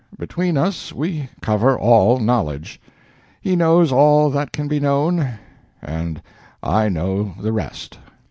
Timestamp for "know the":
6.89-7.53